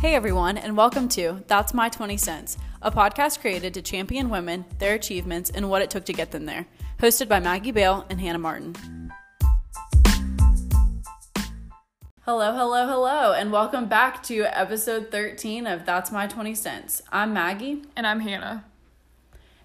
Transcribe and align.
Hey 0.00 0.14
everyone, 0.14 0.56
and 0.56 0.78
welcome 0.78 1.10
to 1.10 1.44
That's 1.46 1.74
My 1.74 1.90
20 1.90 2.16
Cents, 2.16 2.56
a 2.80 2.90
podcast 2.90 3.40
created 3.40 3.74
to 3.74 3.82
champion 3.82 4.30
women, 4.30 4.64
their 4.78 4.94
achievements, 4.94 5.50
and 5.50 5.68
what 5.68 5.82
it 5.82 5.90
took 5.90 6.06
to 6.06 6.14
get 6.14 6.30
them 6.30 6.46
there. 6.46 6.66
Hosted 7.00 7.28
by 7.28 7.38
Maggie 7.38 7.70
Bale 7.70 8.06
and 8.08 8.18
Hannah 8.18 8.38
Martin. 8.38 8.74
Hello, 12.22 12.54
hello, 12.54 12.86
hello, 12.86 13.34
and 13.34 13.52
welcome 13.52 13.90
back 13.90 14.22
to 14.22 14.44
episode 14.44 15.10
13 15.10 15.66
of 15.66 15.84
That's 15.84 16.10
My 16.10 16.26
20 16.26 16.54
Cents. 16.54 17.02
I'm 17.12 17.34
Maggie. 17.34 17.82
And 17.94 18.06
I'm 18.06 18.20
Hannah. 18.20 18.64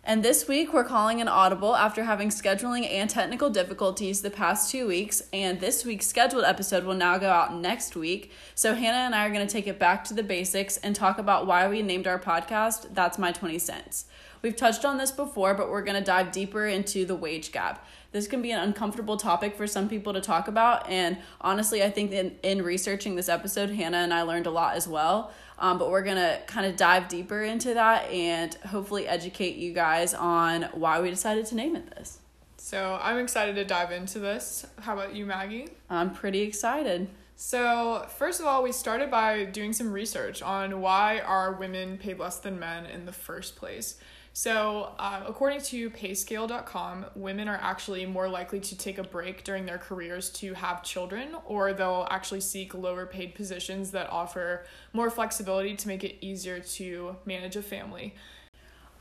And 0.08 0.22
this 0.22 0.48
week 0.48 0.72
we're 0.72 0.84
calling 0.84 1.20
an 1.20 1.28
audible 1.28 1.76
after 1.76 2.04
having 2.04 2.30
scheduling 2.30 2.88
and 2.88 3.10
technical 3.10 3.50
difficulties 3.50 4.22
the 4.22 4.30
past 4.30 4.70
two 4.70 4.86
weeks. 4.88 5.24
And 5.34 5.60
this 5.60 5.84
week's 5.84 6.06
scheduled 6.06 6.44
episode 6.44 6.84
will 6.84 6.94
now 6.94 7.18
go 7.18 7.32
out 7.32 7.56
next 7.56 7.96
week. 7.96 8.32
So 8.54 8.76
Hannah 8.76 9.00
and 9.00 9.16
I 9.16 9.26
are 9.26 9.34
going 9.34 9.48
to 9.48 9.52
take 9.52 9.66
it 9.66 9.80
back 9.80 10.04
to 10.04 10.14
the 10.14 10.22
basics 10.22 10.78
and 10.78 10.96
talk 10.96 11.18
about 11.18 11.48
why 11.48 11.68
we 11.68 11.82
named 11.82 12.06
our 12.06 12.20
podcast 12.20 12.94
That's 12.94 13.18
My 13.18 13.32
20 13.32 13.58
Cents. 13.58 14.06
We've 14.44 14.56
touched 14.56 14.86
on 14.86 15.00
this 15.00 15.12
before, 15.12 15.56
but 15.56 15.72
we're 15.72 15.82
going 15.82 15.98
to 15.98 16.06
dive 16.06 16.32
deeper 16.32 16.68
into 16.68 17.04
the 17.04 17.16
wage 17.16 17.52
gap. 17.52 17.84
This 18.16 18.30
can 18.30 18.42
be 18.42 18.52
an 18.52 18.62
uncomfortable 18.62 19.18
topic 19.18 19.58
for 19.58 19.68
some 19.68 19.90
people 19.90 20.14
to 20.14 20.22
talk 20.22 20.48
about. 20.48 20.90
And 20.90 21.18
honestly, 21.42 21.84
I 21.84 21.90
think 21.90 22.14
in, 22.14 22.38
in 22.44 22.62
researching 22.62 23.18
this 23.18 23.28
episode, 23.28 23.72
Hannah 23.72 23.98
and 23.98 24.14
I 24.14 24.22
learned 24.22 24.48
a 24.48 24.52
lot 24.52 24.78
as 24.78 24.88
well. 24.88 25.34
Um, 25.60 25.78
but 25.78 25.92
we're 25.92 26.02
going 26.02 26.16
to 26.16 26.40
kind 26.48 26.66
of 26.66 26.78
dive 26.78 27.10
deeper 27.10 27.44
into 27.44 27.74
that 27.74 28.10
and 28.10 28.54
hopefully 28.56 29.06
educate 29.06 29.58
you 29.58 29.74
guys 29.74 30.14
on 30.14 30.62
why 30.72 31.02
we 31.02 31.10
decided 31.10 31.46
to 31.48 31.56
name 31.56 31.76
it 31.76 31.94
this. 31.94 32.20
So 32.56 32.98
I'm 33.04 33.18
excited 33.18 33.56
to 33.56 33.66
dive 33.66 33.92
into 33.92 34.20
this. 34.20 34.66
How 34.80 34.94
about 34.94 35.14
you, 35.14 35.26
Maggie? 35.26 35.68
I'm 35.90 36.14
pretty 36.14 36.40
excited. 36.44 37.10
So, 37.36 38.08
first 38.18 38.40
of 38.40 38.46
all, 38.46 38.64
we 38.64 38.72
started 38.72 39.12
by 39.12 39.44
doing 39.44 39.74
some 39.74 39.92
research 39.92 40.42
on 40.42 40.80
why 40.80 41.20
are 41.20 41.52
women 41.52 41.98
paid 41.98 42.18
less 42.18 42.38
than 42.38 42.58
men 42.58 42.86
in 42.86 43.06
the 43.06 43.12
first 43.12 43.58
place. 43.58 43.98
So, 44.38 44.92
uh, 45.00 45.24
according 45.26 45.62
to 45.62 45.90
payscale.com, 45.92 47.06
women 47.16 47.48
are 47.48 47.58
actually 47.62 48.06
more 48.06 48.28
likely 48.28 48.60
to 48.60 48.78
take 48.78 48.98
a 48.98 49.04
break 49.04 49.46
during 49.46 49.66
their 49.66 49.78
careers 49.78 50.30
to 50.32 50.54
have 50.56 50.84
children, 50.84 51.38
or 51.46 51.72
they'll 51.72 52.06
actually 52.12 52.42
seek 52.42 52.74
lower 52.74 53.06
paid 53.06 53.34
positions 53.34 53.92
that 53.92 54.10
offer 54.10 54.66
more 54.92 55.10
flexibility 55.10 55.74
to 55.78 55.88
make 55.88 56.04
it 56.04 56.18
easier 56.20 56.60
to 56.60 57.16
manage 57.26 57.56
a 57.56 57.62
family. 57.62 58.14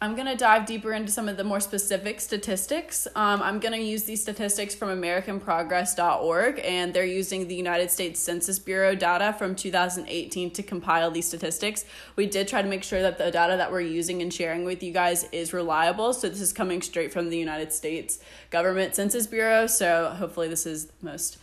I'm 0.04 0.14
going 0.14 0.26
to 0.26 0.36
dive 0.36 0.66
deeper 0.66 0.92
into 0.92 1.10
some 1.10 1.30
of 1.30 1.38
the 1.38 1.44
more 1.44 1.60
specific 1.60 2.20
statistics. 2.20 3.06
Um, 3.16 3.40
I'm 3.40 3.58
going 3.58 3.72
to 3.72 3.80
use 3.80 4.02
these 4.04 4.20
statistics 4.20 4.74
from 4.74 4.90
AmericanProgress.org, 4.90 6.60
and 6.62 6.92
they're 6.92 7.06
using 7.06 7.48
the 7.48 7.54
United 7.54 7.90
States 7.90 8.20
Census 8.20 8.58
Bureau 8.58 8.94
data 8.94 9.34
from 9.38 9.54
2018 9.54 10.50
to 10.50 10.62
compile 10.62 11.10
these 11.10 11.26
statistics. 11.26 11.86
We 12.16 12.26
did 12.26 12.48
try 12.48 12.60
to 12.60 12.68
make 12.68 12.84
sure 12.84 13.00
that 13.00 13.16
the 13.16 13.30
data 13.30 13.56
that 13.56 13.72
we're 13.72 13.80
using 13.80 14.20
and 14.20 14.30
sharing 14.30 14.64
with 14.64 14.82
you 14.82 14.92
guys 14.92 15.26
is 15.32 15.54
reliable. 15.54 16.12
So, 16.12 16.28
this 16.28 16.42
is 16.42 16.52
coming 16.52 16.82
straight 16.82 17.10
from 17.10 17.30
the 17.30 17.38
United 17.38 17.72
States 17.72 18.18
Government 18.50 18.94
Census 18.94 19.26
Bureau. 19.26 19.66
So, 19.66 20.14
hopefully, 20.18 20.48
this 20.48 20.66
is 20.66 20.84
the 20.84 20.92
most 21.00 21.38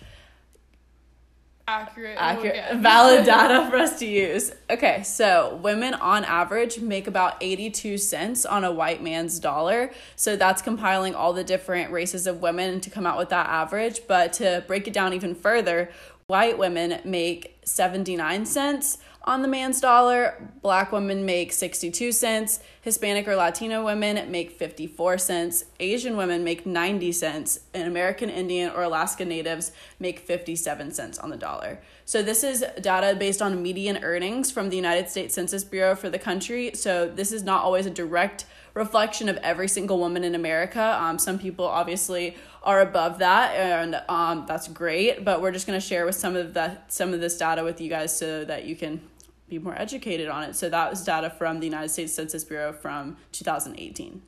accurate, 1.71 2.17
accurate 2.19 2.63
valid 2.75 3.25
data 3.25 3.69
for 3.69 3.77
us 3.77 3.99
to 3.99 4.05
use. 4.05 4.51
Okay, 4.69 5.03
so 5.03 5.59
women 5.61 5.93
on 5.93 6.23
average 6.25 6.79
make 6.79 7.07
about 7.07 7.37
82 7.41 7.97
cents 7.97 8.45
on 8.45 8.63
a 8.63 8.71
white 8.71 9.01
man's 9.01 9.39
dollar. 9.39 9.91
So 10.15 10.35
that's 10.35 10.61
compiling 10.61 11.15
all 11.15 11.33
the 11.33 11.43
different 11.43 11.91
races 11.91 12.27
of 12.27 12.41
women 12.41 12.81
to 12.81 12.89
come 12.89 13.05
out 13.05 13.17
with 13.17 13.29
that 13.29 13.47
average. 13.47 14.01
But 14.07 14.33
to 14.33 14.63
break 14.67 14.87
it 14.87 14.93
down 14.93 15.13
even 15.13 15.35
further, 15.35 15.89
white 16.27 16.57
women 16.57 16.99
make 17.03 17.60
79 17.63 18.45
cents 18.45 18.97
on 19.23 19.41
the 19.41 19.47
man's 19.47 19.79
dollar. 19.79 20.49
Black 20.61 20.91
women 20.91 21.25
make 21.25 21.51
62 21.51 22.11
cents. 22.11 22.59
Hispanic 22.81 23.27
or 23.27 23.35
Latino 23.35 23.85
women 23.85 24.31
make 24.31 24.51
54 24.51 25.17
cents. 25.17 25.65
Asian 25.79 26.17
women 26.17 26.43
make 26.43 26.65
90 26.65 27.11
cents. 27.11 27.59
And 27.73 27.87
American 27.87 28.29
Indian 28.29 28.71
or 28.71 28.83
Alaska 28.83 29.25
Natives 29.25 29.71
make 29.99 30.19
57 30.19 30.91
cents 30.91 31.19
on 31.19 31.29
the 31.29 31.37
dollar. 31.37 31.79
So, 32.05 32.23
this 32.23 32.43
is 32.43 32.65
data 32.81 33.15
based 33.15 33.41
on 33.41 33.61
median 33.61 34.03
earnings 34.03 34.51
from 34.51 34.69
the 34.69 34.75
United 34.75 35.09
States 35.09 35.35
Census 35.35 35.63
Bureau 35.63 35.95
for 35.95 36.09
the 36.09 36.19
country. 36.19 36.71
So, 36.73 37.07
this 37.07 37.31
is 37.31 37.43
not 37.43 37.63
always 37.63 37.85
a 37.85 37.91
direct 37.91 38.45
reflection 38.73 39.27
of 39.29 39.37
every 39.37 39.67
single 39.67 39.99
woman 39.99 40.23
in 40.23 40.33
America. 40.33 40.97
Um, 40.99 41.19
some 41.19 41.37
people 41.37 41.65
obviously 41.65 42.37
are 42.63 42.81
above 42.81 43.19
that, 43.19 43.55
and 43.55 44.01
um, 44.07 44.45
that's 44.47 44.67
great. 44.67 45.25
But 45.25 45.41
we're 45.41 45.51
just 45.51 45.67
going 45.67 45.79
to 45.79 45.85
share 45.85 46.05
with 46.05 46.15
some 46.15 46.35
of 46.35 46.53
that 46.53 46.91
some 46.91 47.13
of 47.13 47.19
this 47.19 47.37
data 47.37 47.50
with 47.59 47.81
you 47.81 47.89
guys 47.89 48.15
so 48.17 48.45
that 48.45 48.65
you 48.65 48.75
can 48.75 49.01
be 49.49 49.59
more 49.59 49.79
educated 49.79 50.29
on 50.29 50.43
it. 50.43 50.55
So 50.55 50.69
that 50.69 50.89
was 50.89 51.03
data 51.03 51.29
from 51.29 51.59
the 51.59 51.65
United 51.65 51.89
States 51.89 52.13
Census 52.13 52.43
Bureau 52.43 52.71
from 52.71 53.17
2018. 53.33 54.21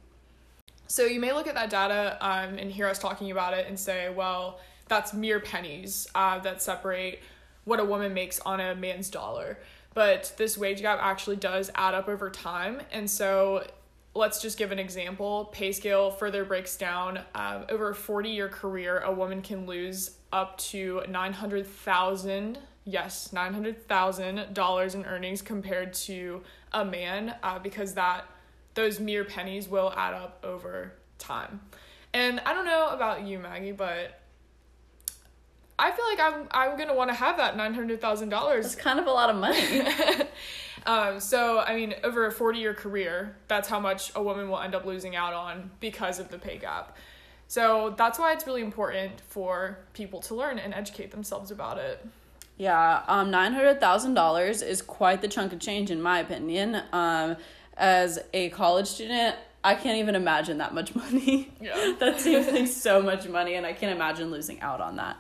So 0.88 1.06
you 1.06 1.20
may 1.20 1.32
look 1.32 1.48
at 1.48 1.56
that 1.56 1.70
data 1.70 2.18
um, 2.22 2.58
and 2.58 2.70
hear 2.70 2.88
us 2.88 3.00
talking 3.00 3.32
about 3.32 3.54
it 3.54 3.68
and 3.68 3.80
say, 3.80 4.10
well, 4.10 4.60
that's 4.90 5.14
mere 5.14 5.40
pennies 5.40 6.08
uh, 6.14 6.40
that 6.40 6.62
separate 6.62 7.22
what 7.64 7.80
a 7.80 7.86
woman 7.86 8.14
makes 8.14 8.40
on 8.42 8.60
a 8.60 8.76
man's 8.76 9.10
dollar. 9.10 9.58
But 9.94 10.34
this 10.38 10.58
wage 10.58 10.82
gap 10.82 11.00
actually 11.02 11.38
does 11.38 11.72
add 11.76 11.94
up 11.94 12.10
over 12.10 12.30
time. 12.30 12.82
And 12.92 13.10
so 13.10 13.66
let's 14.14 14.42
just 14.42 14.58
give 14.58 14.72
an 14.72 14.80
example. 14.80 15.50
Pay 15.52 15.72
scale 15.72 16.12
further 16.12 16.44
breaks 16.44 16.76
down 16.76 17.20
um, 17.36 17.66
over 17.70 17.90
a 17.90 17.96
40 17.96 18.30
year 18.30 18.50
career, 18.50 19.00
a 19.00 19.12
woman 19.12 19.42
can 19.42 19.66
lose 19.66 20.18
up 20.32 20.58
to 20.58 21.04
900,000 21.08 22.58
yes, 22.86 23.30
$900,000 23.34 24.96
in 24.96 25.06
earnings 25.06 25.42
compared 25.42 25.94
to 25.94 26.42
a 26.72 26.84
man 26.84 27.36
uh, 27.44 27.60
because 27.60 27.94
that 27.94 28.26
those 28.74 29.00
mere 29.00 29.24
pennies 29.24 29.68
will 29.70 29.94
add 29.96 30.14
up 30.14 30.44
over 30.44 30.94
time. 31.20 31.62
And 32.14 32.40
I 32.46 32.54
don't 32.54 32.66
know 32.66 32.90
about 32.90 33.24
you, 33.24 33.40
Maggie, 33.40 33.72
but 33.72 34.20
I 35.78 35.92
feel 35.92 36.06
like 36.06 36.20
I'm 36.20 36.48
I'm 36.52 36.78
gonna 36.78 36.94
want 36.94 37.10
to 37.10 37.16
have 37.16 37.38
that 37.38 37.58
nine 37.58 37.74
hundred 37.74 38.00
thousand 38.00 38.30
dollars. 38.30 38.66
It's 38.66 38.76
kind 38.76 39.00
of 39.00 39.08
a 39.08 39.12
lot 39.12 39.30
of 39.30 39.36
money. 39.36 39.82
um, 40.86 41.20
so 41.20 41.60
I 41.60 41.76
mean, 41.76 41.96
over 42.04 42.28
a 42.28 42.32
forty 42.32 42.60
year 42.60 42.76
career, 42.76 43.36
that's 43.48 43.68
how 43.68 43.80
much 43.80 44.12
a 44.16 44.22
woman 44.22 44.50
will 44.50 44.60
end 44.60 44.76
up 44.76 44.86
losing 44.86 45.16
out 45.16 45.34
on 45.34 45.72
because 45.80 46.20
of 46.20 46.30
the 46.30 46.38
pay 46.38 46.60
gap. 46.60 46.96
So 47.48 47.96
that's 47.98 48.20
why 48.20 48.34
it's 48.34 48.46
really 48.46 48.62
important 48.62 49.22
for 49.28 49.80
people 49.94 50.22
to 50.22 50.36
learn 50.36 50.60
and 50.60 50.74
educate 50.74 51.12
themselves 51.12 51.52
about 51.52 51.78
it. 51.78 52.06
Yeah, 52.58 53.04
um, 53.08 53.32
nine 53.32 53.54
hundred 53.54 53.80
thousand 53.80 54.14
dollars 54.14 54.62
is 54.62 54.82
quite 54.82 55.22
the 55.22 55.28
chunk 55.28 55.54
of 55.54 55.60
change, 55.60 55.90
in 55.90 56.02
my 56.02 56.20
opinion. 56.20 56.82
Um, 56.92 57.38
as 57.76 58.20
a 58.34 58.50
college 58.50 58.88
student, 58.88 59.36
I 59.64 59.76
can't 59.76 59.98
even 59.98 60.16
imagine 60.16 60.60
that 60.60 60.74
much 60.74 60.94
money. 60.96 61.52
Yeah, 61.60 61.94
that 62.00 62.20
seems 62.20 62.48
like 62.48 62.68
so 62.68 63.02
much 63.02 63.28
money, 63.28 63.56
and 63.56 63.66
I 63.66 63.74
can't 63.74 63.96
imagine 63.96 64.30
losing 64.30 64.62
out 64.62 64.82
on 64.82 64.98
that. 64.98 65.18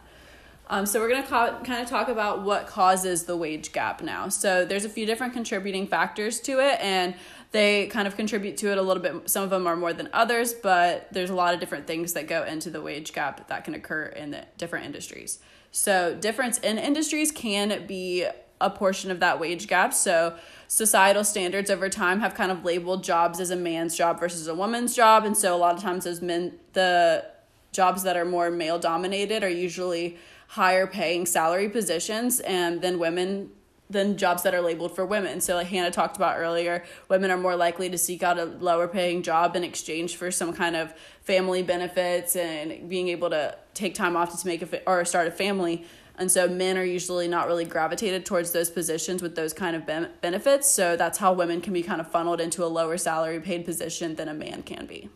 Um, 0.67 0.85
so 0.85 0.99
we're 0.99 1.09
gonna 1.09 1.27
ca- 1.27 1.59
kind 1.63 1.81
of 1.81 1.89
talk 1.89 2.07
about 2.07 2.43
what 2.43 2.67
causes 2.67 3.25
the 3.25 3.35
wage 3.35 3.73
gap 3.73 4.01
now. 4.01 4.29
So 4.29 4.63
there's 4.63 4.85
a 4.85 4.89
few 4.89 5.05
different 5.05 5.33
contributing 5.33 5.87
factors 5.87 6.39
to 6.41 6.59
it, 6.59 6.79
and 6.79 7.15
they 7.53 7.85
kind 7.87 8.07
of 8.07 8.17
contribute 8.17 8.57
to 8.57 8.71
it 8.71 8.79
a 8.79 8.81
little 8.81 9.01
bit. 9.01 9.29
Some 9.29 9.43
of 9.43 9.51
them 9.51 9.67
are 9.67 9.75
more 9.75 9.93
than 9.93 10.09
others, 10.11 10.53
but 10.53 11.07
there's 11.11 11.29
a 11.29 11.35
lot 11.35 11.53
of 11.53 11.59
different 11.59 11.85
things 11.85 12.13
that 12.13 12.27
go 12.27 12.43
into 12.43 12.71
the 12.71 12.81
wage 12.81 13.13
gap 13.13 13.47
that 13.47 13.63
can 13.63 13.75
occur 13.75 14.05
in 14.05 14.31
the 14.31 14.45
different 14.57 14.87
industries. 14.87 15.37
So, 15.71 16.15
difference 16.15 16.57
in 16.57 16.79
industries 16.79 17.31
can 17.31 17.85
be 17.85 18.25
a 18.59 18.69
portion 18.71 19.11
of 19.11 19.19
that 19.19 19.39
wage 19.39 19.67
gap. 19.67 19.93
So, 19.93 20.35
societal 20.67 21.23
standards 21.23 21.69
over 21.69 21.89
time 21.89 22.21
have 22.21 22.33
kind 22.33 22.51
of 22.51 22.65
labeled 22.65 23.03
jobs 23.03 23.39
as 23.39 23.51
a 23.51 23.55
man's 23.55 23.95
job 23.95 24.19
versus 24.19 24.47
a 24.47 24.55
woman's 24.55 24.95
job. 24.95 25.23
And 25.23 25.37
so, 25.37 25.55
a 25.55 25.57
lot 25.57 25.75
of 25.75 25.81
times, 25.81 26.05
those 26.05 26.23
men, 26.23 26.57
the 26.73 27.23
jobs 27.71 28.01
that 28.01 28.17
are 28.17 28.25
more 28.25 28.49
male 28.49 28.79
dominated 28.79 29.43
are 29.43 29.49
usually 29.49 30.17
higher 30.47 30.87
paying 30.87 31.27
salary 31.27 31.69
positions 31.69 32.39
and 32.39 32.81
then 32.81 32.97
women 32.97 33.51
than 33.89 34.17
jobs 34.17 34.43
that 34.43 34.53
are 34.53 34.61
labeled 34.61 34.95
for 34.95 35.05
women. 35.05 35.41
So, 35.41 35.55
like 35.55 35.67
Hannah 35.67 35.91
talked 35.91 36.17
about 36.17 36.37
earlier, 36.37 36.83
women 37.09 37.31
are 37.31 37.37
more 37.37 37.55
likely 37.55 37.89
to 37.89 37.97
seek 37.97 38.23
out 38.23 38.39
a 38.39 38.45
lower 38.45 38.87
paying 38.87 39.23
job 39.23 39.55
in 39.55 39.63
exchange 39.63 40.15
for 40.15 40.31
some 40.31 40.53
kind 40.53 40.75
of 40.75 40.93
family 41.21 41.63
benefits 41.63 42.35
and 42.35 42.89
being 42.89 43.09
able 43.09 43.29
to 43.29 43.57
take 43.73 43.93
time 43.93 44.15
off 44.15 44.39
to 44.39 44.47
make 44.47 44.61
a 44.61 44.65
fa- 44.65 44.81
or 44.87 45.05
start 45.05 45.27
a 45.27 45.31
family. 45.31 45.85
And 46.17 46.31
so, 46.31 46.47
men 46.47 46.77
are 46.77 46.83
usually 46.83 47.27
not 47.27 47.47
really 47.47 47.65
gravitated 47.65 48.25
towards 48.25 48.51
those 48.51 48.69
positions 48.69 49.21
with 49.21 49.35
those 49.35 49.53
kind 49.53 49.75
of 49.75 49.85
ben- 49.85 50.11
benefits. 50.21 50.69
So, 50.69 50.95
that's 50.95 51.17
how 51.17 51.33
women 51.33 51.61
can 51.61 51.73
be 51.73 51.83
kind 51.83 52.01
of 52.01 52.07
funneled 52.09 52.41
into 52.41 52.63
a 52.63 52.67
lower 52.67 52.97
salary 52.97 53.39
paid 53.39 53.65
position 53.65 54.15
than 54.15 54.27
a 54.27 54.33
man 54.33 54.63
can 54.63 54.85
be. 54.85 55.09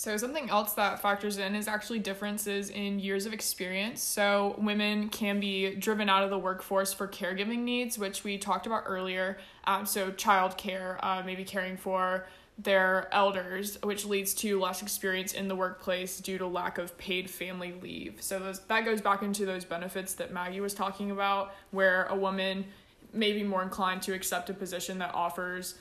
So, 0.00 0.16
something 0.16 0.48
else 0.48 0.72
that 0.72 1.02
factors 1.02 1.36
in 1.36 1.54
is 1.54 1.68
actually 1.68 1.98
differences 1.98 2.70
in 2.70 3.00
years 3.00 3.26
of 3.26 3.34
experience. 3.34 4.02
So, 4.02 4.54
women 4.56 5.10
can 5.10 5.40
be 5.40 5.74
driven 5.74 6.08
out 6.08 6.22
of 6.22 6.30
the 6.30 6.38
workforce 6.38 6.94
for 6.94 7.06
caregiving 7.06 7.58
needs, 7.58 7.98
which 7.98 8.24
we 8.24 8.38
talked 8.38 8.66
about 8.66 8.84
earlier. 8.86 9.36
Um, 9.64 9.84
so, 9.84 10.10
childcare, 10.10 10.96
uh, 11.04 11.22
maybe 11.26 11.44
caring 11.44 11.76
for 11.76 12.24
their 12.58 13.10
elders, 13.12 13.76
which 13.82 14.06
leads 14.06 14.32
to 14.36 14.58
less 14.58 14.80
experience 14.80 15.34
in 15.34 15.48
the 15.48 15.54
workplace 15.54 16.18
due 16.18 16.38
to 16.38 16.46
lack 16.46 16.78
of 16.78 16.96
paid 16.96 17.28
family 17.28 17.74
leave. 17.82 18.22
So, 18.22 18.38
those, 18.38 18.60
that 18.60 18.86
goes 18.86 19.02
back 19.02 19.20
into 19.20 19.44
those 19.44 19.66
benefits 19.66 20.14
that 20.14 20.32
Maggie 20.32 20.62
was 20.62 20.72
talking 20.72 21.10
about, 21.10 21.52
where 21.72 22.06
a 22.06 22.16
woman 22.16 22.64
may 23.12 23.32
be 23.32 23.42
more 23.42 23.62
inclined 23.62 24.00
to 24.04 24.14
accept 24.14 24.48
a 24.48 24.54
position 24.54 24.96
that 25.00 25.14
offers 25.14 25.74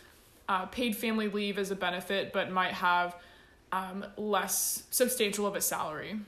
uh, 0.50 0.66
paid 0.66 0.94
family 0.98 1.30
leave 1.30 1.58
as 1.58 1.72
a 1.72 1.76
benefit, 1.76 2.34
but 2.34 2.52
might 2.52 2.74
have 2.74 3.16
um, 3.72 4.06
less 4.18 4.84
substantial 4.90 5.46
of 5.46 5.56
a 5.56 5.62
salary. 5.62 6.20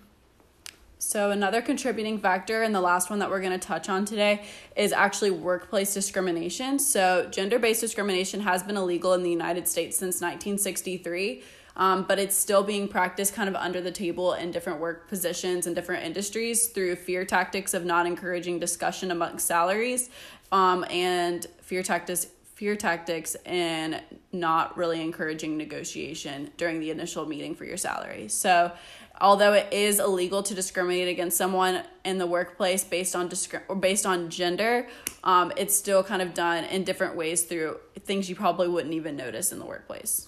So, 1.03 1.31
another 1.31 1.63
contributing 1.63 2.19
factor, 2.19 2.61
and 2.61 2.75
the 2.75 2.81
last 2.81 3.09
one 3.09 3.17
that 3.19 3.29
we're 3.31 3.41
going 3.41 3.59
to 3.59 3.67
touch 3.67 3.89
on 3.89 4.05
today, 4.05 4.43
is 4.75 4.93
actually 4.93 5.31
workplace 5.31 5.95
discrimination. 5.95 6.77
So, 6.77 7.27
gender 7.31 7.57
based 7.57 7.81
discrimination 7.81 8.41
has 8.41 8.61
been 8.61 8.77
illegal 8.77 9.13
in 9.13 9.23
the 9.23 9.31
United 9.31 9.67
States 9.67 9.97
since 9.97 10.21
1963, 10.21 11.41
um, 11.75 12.03
but 12.07 12.19
it's 12.19 12.35
still 12.35 12.61
being 12.61 12.87
practiced 12.87 13.33
kind 13.33 13.49
of 13.49 13.55
under 13.55 13.81
the 13.81 13.89
table 13.89 14.33
in 14.33 14.51
different 14.51 14.79
work 14.79 15.07
positions 15.07 15.65
and 15.65 15.75
different 15.75 16.03
industries 16.05 16.67
through 16.67 16.95
fear 16.97 17.25
tactics 17.25 17.73
of 17.73 17.83
not 17.83 18.05
encouraging 18.05 18.59
discussion 18.59 19.09
amongst 19.09 19.47
salaries 19.47 20.11
um, 20.51 20.85
and 20.91 21.47
fear 21.61 21.81
tactics 21.81 22.27
fear 22.61 22.75
tactics 22.75 23.33
and 23.43 23.99
not 24.31 24.77
really 24.77 25.01
encouraging 25.01 25.57
negotiation 25.57 26.51
during 26.57 26.79
the 26.79 26.91
initial 26.91 27.25
meeting 27.25 27.55
for 27.55 27.65
your 27.65 27.75
salary. 27.75 28.27
So, 28.27 28.71
although 29.19 29.53
it 29.53 29.73
is 29.73 29.99
illegal 29.99 30.43
to 30.43 30.53
discriminate 30.53 31.07
against 31.07 31.37
someone 31.37 31.81
in 32.05 32.19
the 32.19 32.27
workplace 32.27 32.83
based 32.83 33.15
on 33.15 33.29
discri- 33.29 33.63
or 33.67 33.75
based 33.75 34.05
on 34.05 34.29
gender, 34.29 34.87
um, 35.23 35.51
it's 35.57 35.75
still 35.75 36.03
kind 36.03 36.21
of 36.21 36.35
done 36.35 36.65
in 36.65 36.83
different 36.83 37.15
ways 37.15 37.45
through 37.45 37.79
things 38.01 38.29
you 38.29 38.35
probably 38.35 38.67
wouldn't 38.67 38.93
even 38.93 39.15
notice 39.15 39.51
in 39.51 39.57
the 39.57 39.65
workplace. 39.65 40.27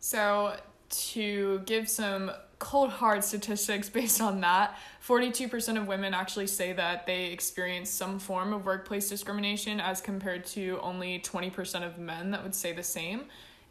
So, 0.00 0.56
to 0.88 1.58
give 1.66 1.90
some 1.90 2.30
cold 2.58 2.90
hard 2.90 3.22
statistics 3.22 3.88
based 3.88 4.20
on 4.20 4.40
that 4.40 4.78
42% 5.06 5.76
of 5.76 5.86
women 5.86 6.14
actually 6.14 6.46
say 6.46 6.72
that 6.72 7.06
they 7.06 7.26
experience 7.26 7.90
some 7.90 8.18
form 8.18 8.52
of 8.52 8.64
workplace 8.64 9.08
discrimination 9.08 9.80
as 9.80 10.00
compared 10.00 10.44
to 10.46 10.78
only 10.82 11.20
20% 11.20 11.86
of 11.86 11.98
men 11.98 12.30
that 12.30 12.42
would 12.42 12.54
say 12.54 12.72
the 12.72 12.82
same 12.82 13.24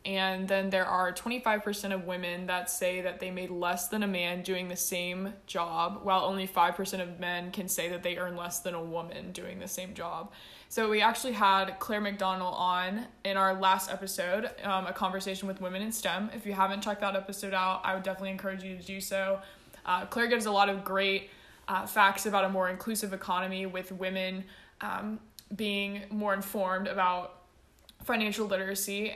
and 0.06 0.48
then 0.48 0.70
there 0.70 0.86
are 0.86 1.12
25% 1.12 1.92
of 1.92 2.06
women 2.06 2.46
that 2.46 2.70
say 2.70 3.02
that 3.02 3.20
they 3.20 3.32
made 3.32 3.50
less 3.50 3.88
than 3.88 4.04
a 4.04 4.08
man 4.08 4.44
doing 4.44 4.68
the 4.68 4.76
same 4.76 5.34
job, 5.48 6.02
while 6.04 6.26
only 6.26 6.48
5% 6.48 7.02
of 7.02 7.20
men 7.20 7.52
can 7.52 7.68
say 7.68 7.90
that 7.90 8.04
they 8.04 8.18
earn 8.18 8.38
less 8.38 8.60
than 8.60 8.76
a 8.76 8.84
woman 8.84 9.32
doing 9.32 9.58
the 9.58 9.68
same 9.68 9.96
job. 9.96 10.32
So, 10.70 10.90
we 10.90 11.02
actually 11.02 11.34
had 11.34 11.80
Claire 11.80 12.02
McDonald 12.02 12.54
on 12.58 13.06
in 13.24 13.38
our 13.38 13.54
last 13.54 13.90
episode, 13.90 14.50
um, 14.64 14.88
a 14.88 14.94
conversation 14.94 15.48
with 15.48 15.62
women 15.62 15.82
in 15.82 15.92
STEM. 15.92 16.32
If 16.34 16.46
you 16.46 16.54
haven't 16.54 16.82
checked 16.82 17.02
that 17.02 17.16
episode 17.16 17.54
out, 17.54 17.82
I 17.84 17.94
would 17.94 18.04
definitely 18.04 18.32
encourage 18.32 18.64
you 18.64 18.76
to 18.76 18.84
do 18.84 19.00
so. 19.00 19.40
Uh, 19.86 20.06
Claire 20.06 20.28
gives 20.28 20.46
a 20.46 20.52
lot 20.52 20.70
of 20.70 20.84
great 20.84 21.30
uh, 21.68 21.86
facts 21.86 22.26
about 22.26 22.46
a 22.46 22.50
more 22.50 22.70
inclusive 22.70 23.14
economy 23.14 23.66
with 23.66 23.92
women 23.92 24.44
um, 24.82 25.20
being 25.56 26.04
more 26.10 26.34
informed 26.34 26.88
about 26.88 27.44
financial 28.04 28.46
literacy 28.48 29.16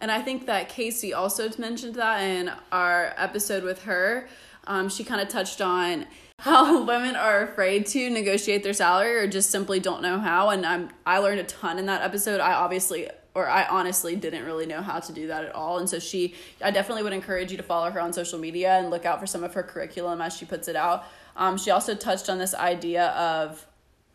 and 0.00 0.10
I 0.10 0.22
think 0.22 0.46
that 0.46 0.68
Casey 0.68 1.12
also 1.12 1.48
mentioned 1.58 1.96
that 1.96 2.22
in 2.22 2.50
our 2.72 3.12
episode 3.16 3.62
with 3.62 3.82
her. 3.82 4.28
Um, 4.66 4.88
she 4.88 5.04
kind 5.04 5.20
of 5.20 5.28
touched 5.28 5.60
on 5.60 6.06
how 6.40 6.82
women 6.84 7.16
are 7.16 7.42
afraid 7.42 7.86
to 7.86 8.10
negotiate 8.10 8.62
their 8.62 8.72
salary 8.72 9.14
or 9.16 9.26
just 9.26 9.50
simply 9.50 9.80
don't 9.80 10.02
know 10.02 10.18
how. 10.18 10.50
And 10.50 10.66
I'm 10.66 10.90
I 11.06 11.18
learned 11.18 11.40
a 11.40 11.44
ton 11.44 11.78
in 11.78 11.86
that 11.86 12.02
episode. 12.02 12.40
I 12.40 12.52
obviously 12.52 13.08
or 13.34 13.48
I 13.48 13.64
honestly 13.66 14.16
didn't 14.16 14.44
really 14.44 14.66
know 14.66 14.82
how 14.82 14.98
to 14.98 15.12
do 15.12 15.28
that 15.28 15.44
at 15.44 15.54
all. 15.54 15.78
And 15.78 15.88
so 15.88 15.98
she, 15.98 16.34
I 16.62 16.70
definitely 16.72 17.04
would 17.04 17.12
encourage 17.12 17.52
you 17.52 17.56
to 17.58 17.62
follow 17.62 17.90
her 17.90 18.00
on 18.00 18.12
social 18.12 18.38
media 18.38 18.78
and 18.78 18.90
look 18.90 19.06
out 19.06 19.20
for 19.20 19.26
some 19.26 19.44
of 19.44 19.54
her 19.54 19.62
curriculum 19.62 20.20
as 20.20 20.36
she 20.36 20.44
puts 20.44 20.66
it 20.66 20.74
out. 20.74 21.04
Um, 21.36 21.56
she 21.56 21.70
also 21.70 21.94
touched 21.94 22.28
on 22.28 22.38
this 22.38 22.54
idea 22.54 23.08
of 23.10 23.66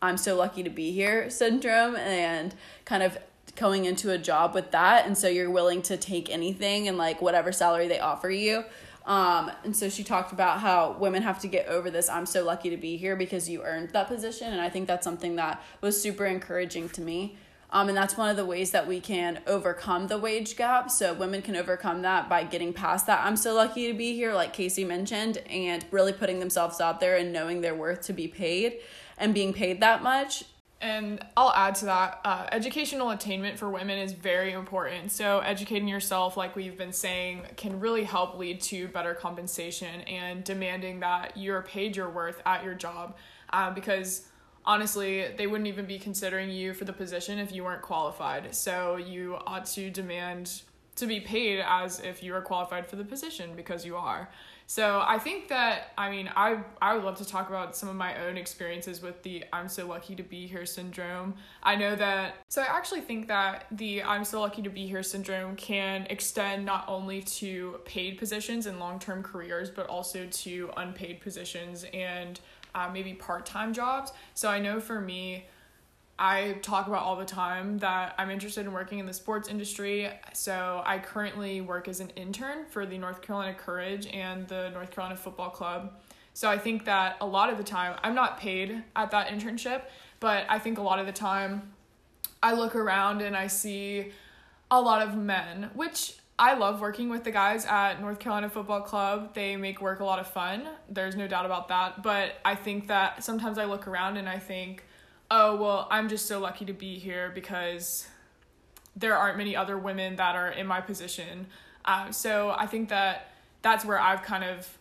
I'm 0.01 0.17
so 0.17 0.35
lucky 0.35 0.63
to 0.63 0.69
be 0.69 0.91
here 0.91 1.29
syndrome 1.29 1.95
and 1.95 2.53
kind 2.83 3.03
of 3.03 3.17
going 3.55 3.85
into 3.85 4.11
a 4.11 4.17
job 4.17 4.53
with 4.53 4.71
that 4.71 5.05
and 5.05 5.17
so 5.17 5.29
you're 5.29 5.49
willing 5.49 5.81
to 5.81 5.95
take 5.95 6.29
anything 6.29 6.89
and 6.89 6.97
like 6.97 7.21
whatever 7.21 7.53
salary 7.53 7.87
they 7.87 8.01
offer 8.01 8.29
you 8.29 8.65
um, 9.05 9.51
and 9.63 9.75
so 9.75 9.87
she 9.87 10.03
talked 10.03 10.31
about 10.31 10.59
how 10.61 10.95
women 10.99 11.21
have 11.21 11.39
to 11.39 11.47
get 11.47 11.67
over 11.67 11.89
this 11.91 12.09
i'm 12.09 12.25
so 12.25 12.43
lucky 12.43 12.69
to 12.69 12.77
be 12.77 12.97
here 12.97 13.15
because 13.15 13.47
you 13.49 13.63
earned 13.63 13.89
that 13.91 14.07
position. 14.07 14.51
And 14.51 14.61
i 14.61 14.69
think 14.69 14.87
that's 14.87 15.03
something 15.03 15.35
that 15.35 15.61
was 15.81 16.01
super 16.01 16.25
encouraging 16.25 16.89
to 16.89 17.01
me. 17.01 17.37
Um, 17.71 17.89
and 17.89 17.97
that's 17.97 18.15
one 18.15 18.29
of 18.29 18.37
the 18.37 18.45
ways 18.45 18.71
that 18.71 18.87
we 18.87 19.01
can 19.01 19.41
overcome 19.47 20.07
the 20.07 20.17
wage 20.17 20.55
gap. 20.55 20.89
So 20.89 21.13
women 21.13 21.41
can 21.41 21.55
overcome 21.55 22.03
that 22.03 22.29
by 22.29 22.43
getting 22.43 22.73
past 22.73 23.07
that 23.07 23.25
i'm 23.25 23.37
so 23.37 23.53
lucky 23.53 23.91
to 23.91 23.97
be 23.97 24.15
here 24.15 24.33
like 24.33 24.53
casey 24.53 24.83
mentioned 24.83 25.37
and 25.49 25.85
really 25.91 26.13
putting 26.13 26.39
themselves 26.39 26.79
out 26.81 26.99
there 26.99 27.17
and 27.17 27.33
knowing 27.33 27.61
their 27.61 27.75
worth 27.75 28.01
to 28.03 28.13
be 28.13 28.27
paid 28.27 28.77
and 29.17 29.33
being 29.33 29.53
paid 29.53 29.81
that 29.81 30.03
much 30.03 30.43
and 30.85 31.25
I'll 31.35 31.51
add 31.51 31.73
to 31.75 31.85
that 31.85 32.21
uh, 32.23 32.45
educational 32.51 33.09
attainment 33.09 33.57
for 33.57 33.71
women 33.71 33.97
is 33.97 34.13
very 34.13 34.51
important. 34.51 35.11
So, 35.11 35.39
educating 35.39 35.87
yourself, 35.87 36.37
like 36.37 36.55
we've 36.55 36.77
been 36.77 36.93
saying, 36.93 37.41
can 37.57 37.79
really 37.79 38.03
help 38.03 38.37
lead 38.37 38.61
to 38.61 38.87
better 38.89 39.15
compensation 39.15 40.01
and 40.01 40.43
demanding 40.43 40.99
that 40.99 41.35
you're 41.35 41.63
paid 41.63 41.95
your 41.95 42.11
worth 42.11 42.39
at 42.45 42.63
your 42.63 42.75
job. 42.75 43.17
Uh, 43.51 43.71
because 43.71 44.27
honestly, 44.63 45.25
they 45.35 45.47
wouldn't 45.47 45.67
even 45.67 45.87
be 45.87 45.97
considering 45.97 46.51
you 46.51 46.75
for 46.75 46.85
the 46.85 46.93
position 46.93 47.39
if 47.39 47.51
you 47.51 47.63
weren't 47.63 47.81
qualified. 47.81 48.53
So, 48.53 48.97
you 48.97 49.39
ought 49.47 49.65
to 49.67 49.89
demand 49.89 50.61
to 50.97 51.07
be 51.07 51.19
paid 51.19 51.63
as 51.67 51.99
if 51.99 52.21
you 52.21 52.35
are 52.35 52.41
qualified 52.41 52.87
for 52.87 52.95
the 52.95 53.03
position 53.03 53.55
because 53.55 53.87
you 53.87 53.95
are. 53.95 54.29
So 54.67 55.03
I 55.05 55.19
think 55.19 55.47
that 55.49 55.91
I 55.97 56.09
mean 56.09 56.29
I 56.35 56.57
I 56.81 56.95
would 56.95 57.03
love 57.03 57.17
to 57.17 57.25
talk 57.25 57.49
about 57.49 57.75
some 57.75 57.87
of 57.87 57.95
my 57.95 58.25
own 58.25 58.35
experiences 58.37 59.01
with 59.01 59.21
the 59.23 59.43
I'm 59.53 59.69
so 59.69 59.87
lucky 59.87 60.15
to 60.15 60.23
be 60.23 60.47
here 60.47 60.65
syndrome. 60.65 61.35
I 61.61 61.75
know 61.75 61.95
that 61.95 62.35
so 62.49 62.61
I 62.61 62.65
actually 62.65 63.01
think 63.01 63.27
that 63.27 63.65
the 63.71 64.03
I'm 64.03 64.25
so 64.25 64.41
lucky 64.41 64.61
to 64.63 64.69
be 64.69 64.87
here 64.87 65.03
syndrome 65.03 65.55
can 65.55 66.07
extend 66.09 66.65
not 66.65 66.85
only 66.87 67.21
to 67.21 67.79
paid 67.85 68.17
positions 68.17 68.65
and 68.65 68.79
long-term 68.79 69.21
careers 69.21 69.69
but 69.69 69.87
also 69.87 70.25
to 70.25 70.71
unpaid 70.77 71.21
positions 71.21 71.85
and 71.93 72.39
uh, 72.73 72.89
maybe 72.91 73.13
part-time 73.13 73.73
jobs. 73.73 74.11
So 74.33 74.49
I 74.49 74.59
know 74.59 74.79
for 74.79 74.99
me 74.99 75.45
I 76.17 76.53
talk 76.61 76.87
about 76.87 77.03
all 77.03 77.17
the 77.17 77.25
time 77.25 77.77
that 77.79 78.15
I'm 78.17 78.29
interested 78.29 78.65
in 78.65 78.71
working 78.71 78.99
in 78.99 79.05
the 79.05 79.13
sports 79.13 79.49
industry. 79.49 80.09
So 80.33 80.81
I 80.85 80.99
currently 80.99 81.59
work 81.59 81.87
as 81.87 81.99
an 81.99 82.09
intern 82.15 82.65
for 82.69 82.85
the 82.85 82.97
North 82.97 83.21
Carolina 83.21 83.53
Courage 83.53 84.07
and 84.07 84.47
the 84.47 84.69
North 84.69 84.91
Carolina 84.91 85.17
Football 85.17 85.49
Club. 85.49 85.93
So 86.33 86.49
I 86.49 86.57
think 86.57 86.85
that 86.85 87.17
a 87.19 87.25
lot 87.25 87.49
of 87.49 87.57
the 87.57 87.63
time, 87.63 87.97
I'm 88.01 88.15
not 88.15 88.39
paid 88.39 88.83
at 88.95 89.11
that 89.11 89.27
internship, 89.27 89.83
but 90.19 90.45
I 90.49 90.59
think 90.59 90.77
a 90.77 90.81
lot 90.81 90.99
of 90.99 91.05
the 91.05 91.11
time 91.11 91.73
I 92.41 92.53
look 92.53 92.75
around 92.75 93.21
and 93.21 93.35
I 93.35 93.47
see 93.47 94.11
a 94.71 94.79
lot 94.79 95.05
of 95.05 95.15
men, 95.15 95.69
which 95.73 96.15
I 96.37 96.55
love 96.55 96.81
working 96.81 97.09
with 97.09 97.23
the 97.23 97.31
guys 97.31 97.65
at 97.65 98.01
North 98.01 98.19
Carolina 98.19 98.49
Football 98.49 98.81
Club. 98.81 99.33
They 99.33 99.55
make 99.55 99.81
work 99.81 99.99
a 99.99 100.05
lot 100.05 100.19
of 100.19 100.27
fun. 100.27 100.67
There's 100.89 101.15
no 101.15 101.27
doubt 101.27 101.45
about 101.45 101.69
that. 101.69 102.03
But 102.03 102.33
I 102.43 102.55
think 102.55 102.87
that 102.87 103.23
sometimes 103.23 103.57
I 103.57 103.65
look 103.65 103.87
around 103.87 104.17
and 104.17 104.27
I 104.27 104.39
think, 104.39 104.83
oh, 105.37 105.55
well, 105.57 105.87
I'm 105.91 106.07
just 106.07 106.27
so 106.27 106.39
lucky 106.39 106.63
to 106.65 106.73
be 106.73 106.97
here 106.97 107.29
because 107.35 108.07
there 108.95 109.17
aren't 109.17 109.37
many 109.37 109.53
other 109.55 109.77
women 109.77 110.15
that 110.15 110.35
are 110.35 110.49
in 110.49 110.65
my 110.65 110.79
position. 110.79 111.47
Um, 111.83 112.13
so 112.13 112.55
I 112.57 112.67
think 112.67 112.87
that 112.89 113.31
that's 113.61 113.83
where 113.83 113.99
I've 113.99 114.23
kind 114.23 114.45
of 114.45 114.77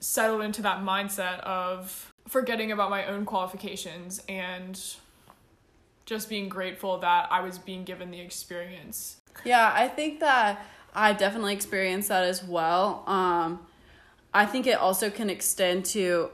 settled 0.00 0.42
into 0.42 0.62
that 0.62 0.80
mindset 0.80 1.38
of 1.40 2.12
forgetting 2.26 2.72
about 2.72 2.90
my 2.90 3.06
own 3.06 3.24
qualifications 3.24 4.20
and 4.28 4.80
just 6.06 6.28
being 6.28 6.48
grateful 6.48 6.98
that 6.98 7.28
I 7.30 7.40
was 7.40 7.58
being 7.58 7.84
given 7.84 8.10
the 8.10 8.20
experience. 8.20 9.18
Yeah, 9.44 9.70
I 9.72 9.86
think 9.86 10.18
that 10.20 10.64
I 10.92 11.12
definitely 11.12 11.54
experienced 11.54 12.08
that 12.08 12.24
as 12.24 12.42
well. 12.42 13.04
Um, 13.06 13.60
I 14.34 14.44
think 14.44 14.66
it 14.66 14.78
also 14.78 15.08
can 15.08 15.30
extend 15.30 15.84
to 15.86 16.30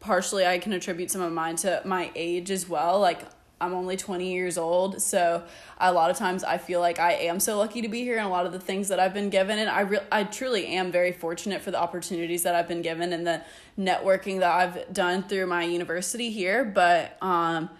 partially 0.00 0.46
I 0.46 0.58
can 0.58 0.72
attribute 0.72 1.10
some 1.10 1.20
of 1.20 1.32
mine 1.32 1.56
to 1.56 1.82
my 1.84 2.10
age 2.14 2.50
as 2.50 2.68
well. 2.68 3.00
Like 3.00 3.20
I'm 3.60 3.74
only 3.74 3.96
20 3.96 4.32
years 4.32 4.56
old, 4.56 5.02
so 5.02 5.42
a 5.78 5.92
lot 5.92 6.10
of 6.10 6.16
times 6.16 6.44
I 6.44 6.58
feel 6.58 6.80
like 6.80 7.00
I 7.00 7.12
am 7.12 7.40
so 7.40 7.58
lucky 7.58 7.82
to 7.82 7.88
be 7.88 8.02
here 8.02 8.16
and 8.16 8.26
a 8.26 8.30
lot 8.30 8.46
of 8.46 8.52
the 8.52 8.60
things 8.60 8.88
that 8.88 9.00
I've 9.00 9.14
been 9.14 9.30
given 9.30 9.58
and 9.58 9.68
I 9.68 9.80
re- 9.80 10.06
I 10.12 10.24
truly 10.24 10.66
am 10.68 10.92
very 10.92 11.12
fortunate 11.12 11.60
for 11.62 11.70
the 11.70 11.80
opportunities 11.80 12.44
that 12.44 12.54
I've 12.54 12.68
been 12.68 12.82
given 12.82 13.12
and 13.12 13.26
the 13.26 13.42
networking 13.78 14.40
that 14.40 14.50
I've 14.52 14.92
done 14.92 15.24
through 15.24 15.46
my 15.46 15.64
university 15.64 16.30
here, 16.30 16.64
but 16.64 17.16
um 17.22 17.70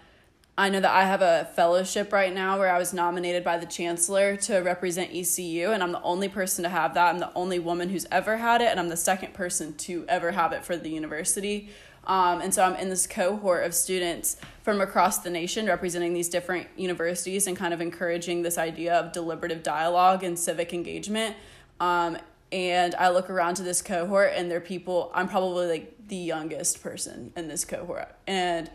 I 0.59 0.67
know 0.67 0.81
that 0.81 0.91
I 0.91 1.05
have 1.05 1.21
a 1.21 1.49
fellowship 1.55 2.11
right 2.11 2.33
now 2.33 2.59
where 2.59 2.69
I 2.69 2.77
was 2.77 2.93
nominated 2.93 3.45
by 3.45 3.57
the 3.57 3.65
chancellor 3.65 4.35
to 4.35 4.57
represent 4.57 5.09
ECU, 5.13 5.71
and 5.71 5.81
I'm 5.81 5.93
the 5.93 6.01
only 6.01 6.27
person 6.27 6.63
to 6.63 6.69
have 6.69 6.95
that. 6.95 7.13
I'm 7.15 7.19
the 7.19 7.31
only 7.33 7.59
woman 7.59 7.87
who's 7.87 8.05
ever 8.11 8.35
had 8.35 8.59
it, 8.59 8.67
and 8.67 8.77
I'm 8.77 8.89
the 8.89 8.97
second 8.97 9.33
person 9.33 9.73
to 9.75 10.03
ever 10.09 10.31
have 10.31 10.51
it 10.51 10.65
for 10.65 10.75
the 10.75 10.89
university. 10.89 11.69
Um, 12.09 12.41
and 12.41 12.51
so 12.51 12.63
I'm 12.63 12.75
in 12.75 12.89
this 12.89 13.05
cohort 13.05 13.63
of 13.63 13.75
students 13.75 14.37
from 14.63 14.81
across 14.81 15.19
the 15.19 15.29
nation 15.29 15.67
representing 15.67 16.13
these 16.13 16.27
different 16.27 16.67
universities 16.75 17.45
and 17.45 17.55
kind 17.55 17.71
of 17.71 17.81
encouraging 17.81 18.41
this 18.41 18.57
idea 18.57 18.95
of 18.95 19.11
deliberative 19.11 19.61
dialogue 19.61 20.23
and 20.23 20.37
civic 20.37 20.73
engagement. 20.73 21.35
Um, 21.79 22.17
and 22.51 22.95
I 22.95 23.09
look 23.09 23.29
around 23.29 23.55
to 23.55 23.63
this 23.63 23.83
cohort 23.83 24.33
and 24.35 24.49
they're 24.49 24.59
people, 24.59 25.11
I'm 25.13 25.29
probably 25.29 25.67
like 25.67 26.07
the 26.07 26.15
youngest 26.15 26.81
person 26.81 27.31
in 27.37 27.47
this 27.47 27.63
cohort. 27.63 28.15
And 28.25 28.71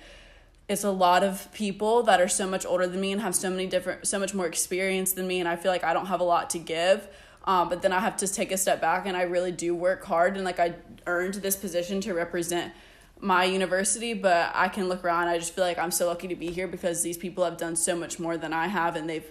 it's 0.68 0.84
a 0.84 0.90
lot 0.92 1.24
of 1.24 1.52
people 1.52 2.04
that 2.04 2.20
are 2.20 2.28
so 2.28 2.46
much 2.46 2.64
older 2.64 2.86
than 2.86 3.00
me 3.00 3.10
and 3.10 3.20
have 3.20 3.34
so 3.34 3.50
many 3.50 3.66
different 3.66 4.06
so 4.06 4.18
much 4.18 4.32
more 4.32 4.46
experience 4.46 5.12
than 5.12 5.26
me 5.26 5.38
and 5.38 5.46
i 5.46 5.56
feel 5.56 5.70
like 5.70 5.84
i 5.84 5.92
don't 5.92 6.06
have 6.06 6.20
a 6.20 6.24
lot 6.24 6.48
to 6.48 6.58
give 6.58 7.06
um, 7.44 7.68
but 7.68 7.82
then 7.82 7.92
i 7.92 8.00
have 8.00 8.16
to 8.16 8.26
take 8.26 8.50
a 8.50 8.56
step 8.56 8.80
back 8.80 9.04
and 9.04 9.14
i 9.14 9.22
really 9.22 9.52
do 9.52 9.74
work 9.74 10.02
hard 10.06 10.36
and 10.36 10.44
like 10.46 10.58
i 10.58 10.72
earned 11.06 11.34
this 11.34 11.54
position 11.54 12.00
to 12.00 12.14
represent 12.14 12.72
my 13.20 13.44
university 13.44 14.12
but 14.14 14.50
i 14.54 14.68
can 14.68 14.88
look 14.88 15.04
around 15.04 15.28
i 15.28 15.38
just 15.38 15.54
feel 15.54 15.64
like 15.64 15.78
i'm 15.78 15.90
so 15.90 16.06
lucky 16.06 16.28
to 16.28 16.36
be 16.36 16.48
here 16.48 16.68
because 16.68 17.02
these 17.02 17.16
people 17.16 17.44
have 17.44 17.56
done 17.56 17.76
so 17.76 17.96
much 17.96 18.18
more 18.18 18.36
than 18.36 18.52
i 18.52 18.66
have 18.66 18.96
and 18.96 19.08
they've 19.08 19.30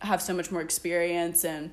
have 0.00 0.22
so 0.22 0.32
much 0.32 0.50
more 0.50 0.60
experience 0.60 1.44
and 1.44 1.70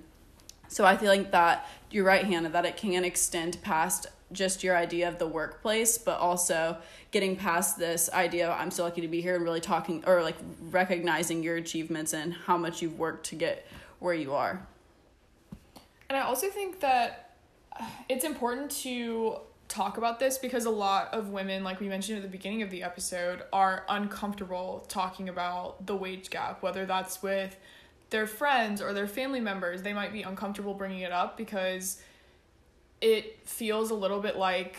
so 0.67 0.85
i 0.85 0.97
feel 0.97 1.09
like 1.09 1.31
that 1.31 1.67
you're 1.91 2.05
right 2.05 2.25
hannah 2.25 2.49
that 2.49 2.65
it 2.65 2.75
can 2.77 3.03
extend 3.05 3.61
past 3.61 4.07
just 4.31 4.63
your 4.63 4.75
idea 4.75 5.07
of 5.07 5.19
the 5.19 5.27
workplace, 5.27 5.97
but 5.97 6.19
also 6.19 6.77
getting 7.11 7.35
past 7.35 7.77
this 7.77 8.09
idea 8.11 8.49
of 8.49 8.59
I'm 8.59 8.71
so 8.71 8.83
lucky 8.83 9.01
to 9.01 9.07
be 9.07 9.21
here 9.21 9.35
and 9.35 9.43
really 9.43 9.61
talking 9.61 10.03
or 10.07 10.21
like 10.21 10.35
recognizing 10.69 11.43
your 11.43 11.57
achievements 11.57 12.13
and 12.13 12.33
how 12.33 12.57
much 12.57 12.81
you've 12.81 12.97
worked 12.97 13.27
to 13.27 13.35
get 13.35 13.65
where 13.99 14.13
you 14.13 14.33
are. 14.33 14.65
And 16.09 16.17
I 16.17 16.21
also 16.21 16.49
think 16.49 16.79
that 16.81 17.35
it's 18.09 18.25
important 18.25 18.71
to 18.71 19.37
talk 19.67 19.97
about 19.97 20.19
this 20.19 20.37
because 20.37 20.65
a 20.65 20.69
lot 20.69 21.13
of 21.13 21.29
women, 21.29 21.63
like 21.63 21.79
we 21.79 21.87
mentioned 21.87 22.17
at 22.17 22.23
the 22.23 22.29
beginning 22.29 22.61
of 22.61 22.69
the 22.69 22.83
episode, 22.83 23.43
are 23.51 23.85
uncomfortable 23.89 24.85
talking 24.87 25.29
about 25.29 25.85
the 25.85 25.95
wage 25.95 26.29
gap, 26.29 26.61
whether 26.61 26.85
that's 26.85 27.23
with 27.23 27.57
their 28.09 28.27
friends 28.27 28.81
or 28.81 28.93
their 28.93 29.07
family 29.07 29.39
members. 29.39 29.81
They 29.81 29.93
might 29.93 30.13
be 30.13 30.21
uncomfortable 30.21 30.73
bringing 30.73 31.01
it 31.01 31.11
up 31.11 31.37
because 31.37 32.01
it 33.01 33.47
feels 33.47 33.91
a 33.91 33.95
little 33.95 34.21
bit 34.21 34.37
like 34.37 34.77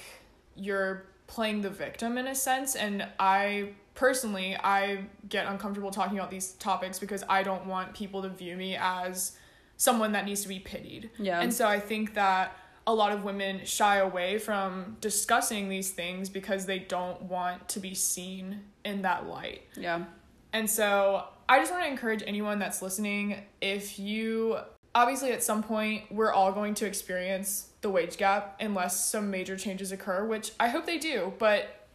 you're 0.54 1.04
playing 1.26 1.62
the 1.62 1.70
victim 1.70 2.18
in 2.18 2.28
a 2.28 2.34
sense 2.34 2.76
and 2.76 3.06
I 3.18 3.70
personally 3.94 4.56
I 4.62 5.04
get 5.28 5.46
uncomfortable 5.46 5.90
talking 5.90 6.16
about 6.16 6.30
these 6.30 6.52
topics 6.52 6.98
because 6.98 7.24
I 7.28 7.42
don't 7.42 7.66
want 7.66 7.94
people 7.94 8.22
to 8.22 8.28
view 8.28 8.56
me 8.56 8.76
as 8.76 9.32
someone 9.76 10.12
that 10.12 10.24
needs 10.24 10.42
to 10.42 10.48
be 10.48 10.58
pitied. 10.58 11.10
Yeah. 11.18 11.40
And 11.40 11.52
so 11.52 11.66
I 11.66 11.80
think 11.80 12.14
that 12.14 12.56
a 12.86 12.94
lot 12.94 13.12
of 13.12 13.24
women 13.24 13.64
shy 13.64 13.96
away 13.96 14.38
from 14.38 14.96
discussing 15.00 15.68
these 15.68 15.90
things 15.90 16.28
because 16.28 16.66
they 16.66 16.78
don't 16.78 17.22
want 17.22 17.68
to 17.70 17.80
be 17.80 17.94
seen 17.94 18.60
in 18.84 19.02
that 19.02 19.26
light. 19.26 19.62
Yeah. 19.76 20.04
And 20.52 20.70
so 20.70 21.24
I 21.48 21.58
just 21.58 21.72
want 21.72 21.84
to 21.84 21.90
encourage 21.90 22.22
anyone 22.26 22.58
that's 22.58 22.82
listening 22.82 23.42
if 23.60 23.98
you 23.98 24.58
obviously 24.94 25.32
at 25.32 25.42
some 25.42 25.62
point 25.62 26.04
we're 26.10 26.32
all 26.32 26.52
going 26.52 26.74
to 26.74 26.86
experience 26.86 27.68
the 27.82 27.90
wage 27.90 28.16
gap 28.16 28.56
unless 28.60 29.04
some 29.04 29.30
major 29.30 29.56
changes 29.56 29.92
occur, 29.92 30.24
which 30.24 30.52
I 30.58 30.68
hope 30.68 30.86
they 30.86 30.98
do, 30.98 31.34
but 31.38 31.86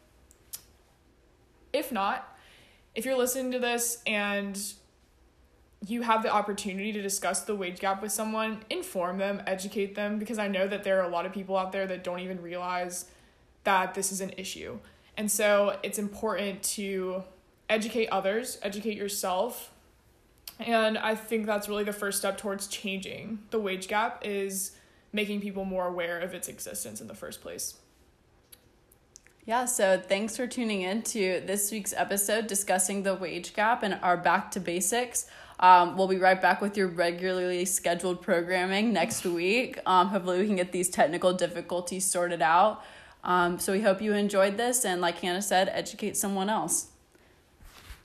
if 1.74 1.91
not, 1.91 2.38
if 2.93 3.05
you're 3.05 3.17
listening 3.17 3.53
to 3.53 3.60
this 3.60 4.01
and 4.05 4.62
you 5.88 6.04
have 6.04 6.22
the 6.24 6.32
opportunity 6.32 6.92
to 6.94 7.02
discuss 7.02 7.42
the 7.42 7.56
wage 7.56 7.80
gap 7.80 8.02
with 8.02 8.12
someone, 8.12 8.64
inform 8.70 9.18
them, 9.18 9.42
educate 9.48 9.96
them, 9.96 10.20
because 10.20 10.38
I 10.38 10.48
know 10.48 10.68
that 10.68 10.84
there 10.84 11.00
are 11.02 11.06
a 11.06 11.10
lot 11.10 11.26
of 11.26 11.34
people 11.34 11.58
out 11.58 11.72
there 11.72 11.88
that 11.88 12.04
don't 12.04 12.20
even 12.20 12.42
realize 12.42 13.06
that 13.64 13.94
this 13.96 14.12
is 14.12 14.22
an 14.22 14.32
issue. 14.38 14.78
And 15.18 15.30
so 15.30 15.78
it's 15.82 15.98
important 15.98 16.62
to 16.64 17.24
educate 17.70 18.08
others, 18.08 18.60
educate 18.62 18.96
yourself, 18.96 19.72
and 20.60 20.98
I 20.98 21.16
think 21.16 21.48
that's 21.48 21.68
really 21.68 21.84
the 21.84 21.94
first 21.94 22.20
step 22.20 22.38
towards 22.38 22.68
changing 22.68 23.40
the 23.50 23.60
wage 23.60 23.88
gap 23.88 24.22
is 24.24 24.74
making 25.12 25.42
people 25.42 25.66
more 25.66 25.88
aware 25.88 26.20
of 26.20 26.34
its 26.34 26.48
existence 26.48 27.02
in 27.02 27.08
the 27.08 27.16
first 27.16 27.42
place. 27.42 27.76
Yeah, 29.46 29.66
so 29.66 30.00
thanks 30.00 30.38
for 30.38 30.46
tuning 30.46 30.84
in 30.84 31.02
to 31.02 31.42
this 31.46 31.72
week's 31.72 31.94
episode 31.94 32.46
discussing 32.46 33.02
the 33.02 33.16
wage 33.16 33.56
gap 33.56 33.82
and 33.82 34.00
our 34.04 34.16
back 34.16 34.52
to 34.52 34.60
basics. 34.60 35.26
Um, 35.62 35.96
we'll 35.96 36.08
be 36.08 36.18
right 36.18 36.41
back 36.41 36.60
with 36.60 36.75
your 36.75 36.88
regularly 36.88 37.65
scheduled 37.65 38.22
programming 38.22 38.91
next 38.94 39.24
week. 39.25 39.77
Um, 39.86 40.08
hopefully, 40.08 40.39
we 40.39 40.48
can 40.48 40.56
get 40.56 40.72
these 40.72 40.89
technical 40.89 41.34
difficulties 41.34 42.06
sorted 42.06 42.41
out. 42.41 42.84
Um, 43.24 43.60
so, 43.60 43.72
we 43.72 43.82
hope 43.82 44.01
you 44.01 44.13
enjoyed 44.13 44.58
this 44.58 44.84
and, 44.84 45.01
like 45.01 45.20
Hannah 45.20 45.41
said, 45.41 45.70
educate 45.72 46.18
someone 46.18 46.50
else. 46.50 46.88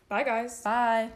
Bye, 0.08 0.22
guys. 0.22 0.60
Bye. 0.60 1.10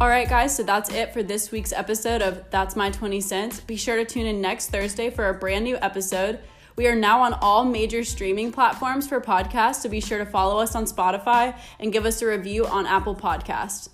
All 0.00 0.08
right, 0.08 0.26
guys, 0.26 0.56
so 0.56 0.62
that's 0.62 0.88
it 0.90 1.12
for 1.12 1.22
this 1.22 1.50
week's 1.50 1.74
episode 1.74 2.22
of 2.22 2.42
That's 2.50 2.74
My 2.74 2.90
20 2.90 3.20
Cents. 3.20 3.60
Be 3.60 3.76
sure 3.76 3.96
to 3.96 4.04
tune 4.06 4.24
in 4.24 4.40
next 4.40 4.70
Thursday 4.70 5.10
for 5.10 5.28
a 5.28 5.34
brand 5.34 5.62
new 5.62 5.76
episode. 5.76 6.40
We 6.80 6.86
are 6.86 6.96
now 6.96 7.20
on 7.20 7.34
all 7.42 7.66
major 7.66 8.02
streaming 8.04 8.52
platforms 8.52 9.06
for 9.06 9.20
podcasts, 9.20 9.82
so 9.82 9.90
be 9.90 10.00
sure 10.00 10.16
to 10.16 10.24
follow 10.24 10.58
us 10.58 10.74
on 10.74 10.86
Spotify 10.86 11.54
and 11.78 11.92
give 11.92 12.06
us 12.06 12.22
a 12.22 12.26
review 12.26 12.64
on 12.64 12.86
Apple 12.86 13.14
Podcasts. 13.14 13.90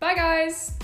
Bye, 0.00 0.16
guys. 0.16 0.74